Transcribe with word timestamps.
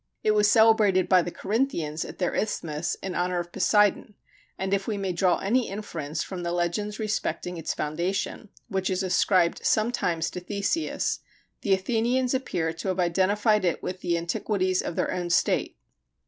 It 0.23 0.31
was 0.31 0.49
celebrated 0.49 1.07
by 1.07 1.21
the 1.21 1.29
Corinthians 1.29 2.03
at 2.05 2.17
their 2.17 2.33
isthmus, 2.33 2.95
in 3.03 3.13
honor 3.13 3.37
of 3.37 3.51
Poseidon, 3.51 4.15
and 4.57 4.73
if 4.73 4.87
we 4.87 4.97
may 4.97 5.11
draw 5.13 5.37
any 5.37 5.69
inference 5.69 6.23
from 6.23 6.41
the 6.41 6.51
legends 6.51 6.97
respecting 6.97 7.55
its 7.57 7.75
foundation, 7.75 8.49
which 8.67 8.89
is 8.89 9.03
ascribed 9.03 9.63
sometimes 9.63 10.31
to 10.31 10.39
Theseus, 10.39 11.19
the 11.61 11.73
Athenians 11.75 12.33
appear 12.33 12.73
to 12.73 12.87
have 12.87 12.99
identified 12.99 13.63
it 13.63 13.83
with 13.83 14.01
the 14.01 14.17
antiquities 14.17 14.81
of 14.81 14.95
their 14.95 15.11
own 15.13 15.29
state. 15.29 15.77